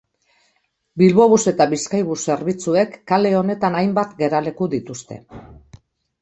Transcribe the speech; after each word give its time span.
Bilbobus 1.01 1.37
eta 1.51 1.67
Bizkaibus 1.73 2.17
zerbitzuek 2.29 2.97
kale 3.13 3.35
honetan 3.41 3.79
hainbat 3.83 4.17
geraleku 4.23 4.71
dituzte. 4.73 5.21